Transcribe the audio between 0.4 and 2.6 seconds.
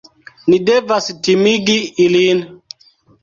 Ni devas timigi ilin